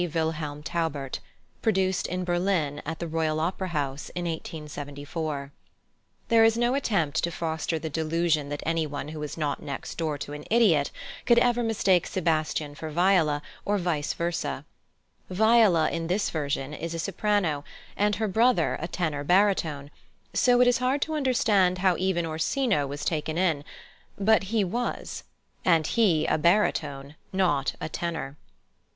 Wilhelm 0.15 0.63
Taubert+, 0.63 1.19
produced 1.61 2.07
in 2.07 2.23
Berlin 2.23 2.81
at 2.87 2.97
the 2.97 3.07
Royal 3.07 3.39
Opera 3.39 3.67
House 3.67 4.09
in 4.15 4.25
1874. 4.25 5.51
There 6.27 6.43
is 6.43 6.57
no 6.57 6.73
attempt 6.73 7.23
to 7.23 7.29
foster 7.29 7.77
the 7.77 7.87
delusion 7.87 8.49
that 8.49 8.63
anyone 8.65 9.09
who 9.09 9.21
is 9.21 9.37
not 9.37 9.61
next 9.61 9.99
door 9.99 10.17
to 10.17 10.33
an 10.33 10.43
idiot 10.49 10.89
could 11.27 11.37
ever 11.37 11.61
mistake 11.61 12.07
Sebastian 12.07 12.73
for 12.73 12.89
Viola, 12.89 13.43
or 13.63 13.77
vice 13.77 14.15
versâ. 14.15 14.65
Viola, 15.29 15.87
in 15.91 16.07
this 16.07 16.31
version, 16.31 16.73
is 16.73 16.95
a 16.95 16.97
soprano, 16.97 17.63
and 17.95 18.15
her 18.15 18.27
brother 18.27 18.77
a 18.81 18.87
tenor 18.87 19.23
baritone, 19.23 19.91
so 20.33 20.61
it 20.61 20.67
is 20.67 20.79
hard 20.79 21.03
to 21.03 21.13
understand 21.13 21.77
how 21.77 21.95
even 21.97 22.25
Orsino 22.25 22.87
was 22.87 23.05
taken 23.05 23.37
in; 23.37 23.63
but 24.17 24.45
he 24.45 24.63
was 24.63 25.25
(and 25.63 25.85
he 25.85 26.25
a 26.25 26.39
baritone, 26.39 27.13
not 27.31 27.75
a 27.79 27.87
tenor!). 27.87 28.35